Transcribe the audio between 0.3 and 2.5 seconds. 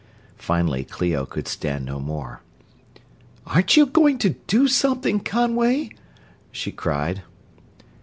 Finally Clio could stand no more.